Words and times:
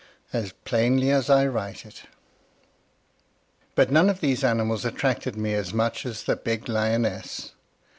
as 0.33 0.51
plainly 0.65 1.11
as 1.11 1.29
I 1.29 1.45
write 1.45 1.85
it. 1.85 2.05
But 3.75 3.91
none 3.91 4.09
of 4.09 4.19
these 4.19 4.43
animals 4.43 4.83
attracted 4.83 5.35
me 5.35 5.53
as 5.53 5.75
much 5.75 6.07
as 6.07 6.23
the 6.23 6.35
big 6.35 6.67
lioness. 6.67 7.51